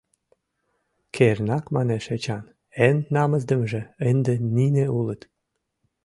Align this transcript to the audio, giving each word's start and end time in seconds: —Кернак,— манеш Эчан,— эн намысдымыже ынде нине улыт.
—Кернак,— 1.15 1.65
манеш 1.75 2.05
Эчан,— 2.15 2.45
эн 2.87 2.97
намысдымыже 3.13 3.81
ынде 4.09 4.33
нине 4.55 4.85
улыт. 4.99 5.21